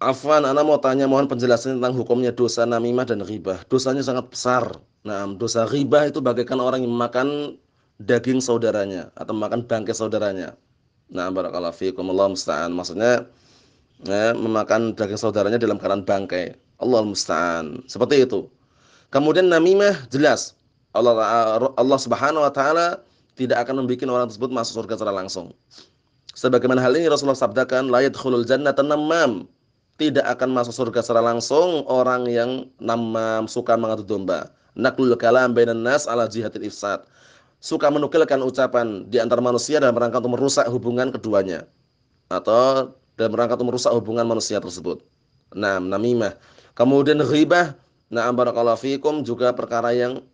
Afwan, 0.00 0.48
ana 0.48 0.64
mau 0.64 0.80
tanya 0.80 1.04
mohon 1.04 1.28
penjelasan 1.28 1.76
tentang 1.76 1.92
hukumnya 1.92 2.32
dosa 2.32 2.64
namimah 2.64 3.04
dan 3.04 3.20
ghibah. 3.20 3.60
Dosanya 3.68 4.00
sangat 4.00 4.32
besar. 4.32 4.64
Nah, 5.04 5.28
dosa 5.36 5.68
ghibah 5.68 6.08
itu 6.08 6.24
bagaikan 6.24 6.56
orang 6.56 6.88
yang 6.88 6.96
makan 6.96 7.60
daging 8.00 8.40
saudaranya 8.40 9.12
atau 9.12 9.36
makan 9.36 9.60
bangkai 9.60 9.92
saudaranya. 9.92 10.56
Nah, 11.12 11.28
barakallahu 11.28 11.76
fiikum 11.76 12.08
Allah 12.16 12.32
musta'an. 12.32 12.72
Maksudnya 12.72 13.28
ya, 14.08 14.32
memakan 14.32 14.96
daging 14.96 15.20
saudaranya 15.20 15.60
dalam 15.60 15.76
keadaan 15.76 16.08
bangkai. 16.08 16.56
Allah 16.80 17.04
musta'an. 17.04 17.84
Seperti 17.84 18.24
itu. 18.24 18.48
Kemudian 19.12 19.52
namimah 19.52 20.08
jelas 20.08 20.56
Allah 20.96 21.12
Allah 21.76 21.98
Subhanahu 22.00 22.40
wa 22.40 22.52
taala 22.56 23.04
tidak 23.36 23.68
akan 23.68 23.84
membuat 23.84 24.08
orang 24.08 24.32
tersebut 24.32 24.48
masuk 24.48 24.80
surga 24.80 24.96
secara 24.96 25.12
langsung. 25.12 25.52
Sebagaimana 26.32 26.80
hal 26.80 26.96
ini 26.96 27.04
Rasulullah 27.04 27.36
sabdakan 27.36 27.92
la 27.92 28.00
yadkhulul 28.00 28.48
jannata 28.48 28.80
namam 28.80 29.44
tidak 30.00 30.24
akan 30.24 30.56
masuk 30.56 30.72
surga 30.72 31.04
secara 31.04 31.20
langsung 31.20 31.84
orang 31.84 32.24
yang 32.24 32.64
namam 32.80 33.44
suka 33.44 33.76
mengadu 33.76 34.00
domba. 34.00 34.48
Naklul 34.72 35.12
kalam 35.20 35.52
bainan 35.52 35.84
nas 35.84 36.08
ala 36.08 36.24
jihadil 36.24 36.64
ifsad. 36.64 37.04
Suka 37.60 37.92
menukilkan 37.92 38.40
ucapan 38.40 39.04
di 39.12 39.20
antara 39.20 39.44
manusia 39.44 39.76
dalam 39.76 39.92
rangka 39.92 40.24
untuk 40.24 40.40
merusak 40.40 40.64
hubungan 40.72 41.12
keduanya 41.12 41.68
atau 42.32 42.96
dalam 43.20 43.36
rangka 43.36 43.60
untuk 43.60 43.76
merusak 43.76 43.92
hubungan 43.92 44.24
manusia 44.24 44.56
tersebut. 44.56 45.04
Nah, 45.52 45.76
namimah. 45.76 46.32
Kemudian 46.72 47.20
ghibah, 47.20 47.76
na'am 48.08 48.32
barakallahu 48.32 48.80
fikum 48.80 49.20
juga 49.20 49.52
perkara 49.52 49.92
yang 49.92 50.24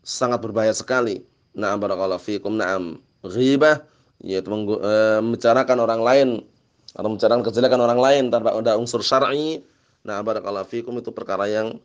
sangat 0.00 0.40
berbahaya 0.40 0.72
sekali. 0.72 1.20
Na'am 1.52 1.76
barakallahu 1.76 2.24
fikum, 2.24 2.56
na'am. 2.56 2.96
Ghibah 3.20 3.84
yaitu 4.24 4.48
eh, 4.80 5.20
membicarakan 5.20 5.76
orang 5.84 6.00
lain 6.00 6.28
atau 6.96 7.08
membicarakan 7.12 7.44
kejelekan 7.44 7.76
orang 7.76 8.00
lain 8.00 8.24
tanpa 8.32 8.56
ada 8.56 8.80
unsur 8.80 9.04
syar'i. 9.04 9.60
Nah, 10.00 10.24
barakallahu 10.24 10.64
fikum 10.64 10.96
itu 10.96 11.12
perkara 11.12 11.44
yang 11.44 11.76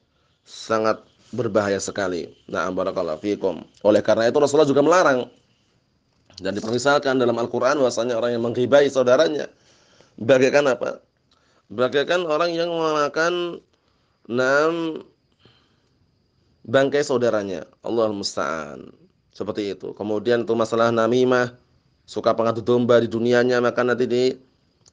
sangat 0.48 1.04
berbahaya 1.36 1.78
sekali. 1.84 2.32
Nah, 2.48 2.72
barakallahu 2.72 3.20
fikum. 3.20 3.68
Oleh 3.84 4.00
karena 4.00 4.32
itu 4.32 4.40
Rasulullah 4.40 4.68
juga 4.68 4.80
melarang 4.80 5.28
dan 6.40 6.56
dipermisalkan 6.56 7.20
dalam 7.20 7.36
Al-Qur'an 7.36 7.76
bahwasanya 7.76 8.16
orang 8.16 8.40
yang 8.40 8.44
menghibai 8.44 8.88
saudaranya 8.88 9.52
bagaikan 10.16 10.72
apa? 10.72 11.04
Bagaikan 11.72 12.28
orang 12.28 12.56
yang 12.56 12.72
memakan 12.72 13.60
enam 14.32 15.04
bangkai 16.68 17.04
saudaranya. 17.04 17.68
Allah 17.84 18.12
musta'an. 18.12 18.92
Seperti 19.32 19.72
itu. 19.72 19.96
Kemudian 19.96 20.44
itu 20.44 20.52
masalah 20.52 20.92
namimah, 20.92 21.56
suka 22.04 22.36
pengadu 22.36 22.60
domba 22.60 23.00
di 23.00 23.08
dunianya 23.08 23.64
maka 23.64 23.80
nanti 23.88 24.04
di 24.04 24.36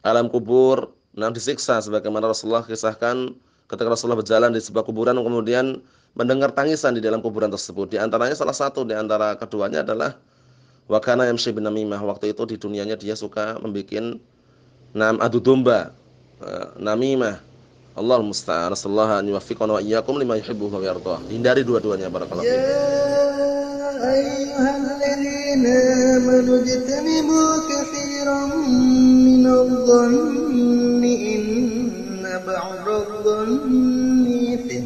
alam 0.06 0.30
kubur 0.30 0.92
nanti 1.18 1.42
disiksa 1.42 1.82
sebagaimana 1.82 2.30
Rasulullah 2.30 2.62
kisahkan 2.62 3.34
ketika 3.68 3.88
Rasulullah 3.90 4.18
berjalan 4.18 4.54
di 4.54 4.60
sebuah 4.62 4.86
kuburan 4.86 5.18
kemudian 5.18 5.82
mendengar 6.16 6.50
tangisan 6.54 6.96
di 6.96 7.02
dalam 7.04 7.20
kuburan 7.20 7.52
tersebut. 7.52 7.94
Di 7.94 7.98
antaranya 8.00 8.34
salah 8.34 8.56
satu 8.56 8.82
di 8.82 8.96
antara 8.96 9.36
keduanya 9.36 9.84
adalah 9.84 10.16
wakana 10.88 11.28
yamshi 11.28 11.52
bin 11.52 11.68
namimah. 11.68 12.00
Waktu 12.00 12.32
itu 12.32 12.42
di 12.48 12.56
dunianya 12.56 12.96
dia 12.96 13.14
suka 13.14 13.60
membuat 13.60 14.18
nam 14.96 15.14
adu 15.20 15.38
domba, 15.38 15.92
eh, 16.40 16.66
namimah. 16.80 17.44
Allah 17.98 18.22
musta'an. 18.22 18.70
Rasulullah 18.70 19.18
an 19.18 19.26
yuwaffiqana 19.26 19.74
wa 19.74 19.82
iyyakum 19.82 20.22
lima 20.22 20.38
yuhibbu 20.38 20.70
wa 20.70 20.78
yardah. 20.78 21.18
Hindari 21.26 21.66
dua-duanya 21.66 22.06
barakallahu 22.06 22.46
الظن 29.88 31.04
إن 31.04 32.40
بعض 32.46 32.88
الظن 32.88 34.26
إثم 34.54 34.84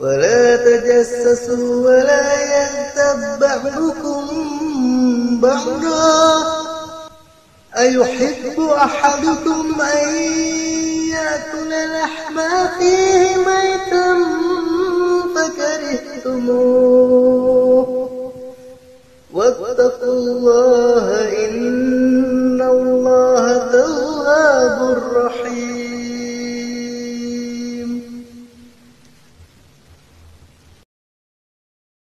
ولا 0.00 0.56
تجسسوا 0.56 1.86
ولا 1.86 2.26
يغتب 2.54 3.20
بعضكم 3.40 4.24
بعضا. 5.40 6.62
أيحب 7.78 8.60
أحدكم 8.60 9.80
أن 9.80 10.08
يأكل 11.16 11.70
لحم 11.94 12.38
أخيه 12.38 13.36
ميتا 13.36 14.08
فكرهتموه. 15.34 17.01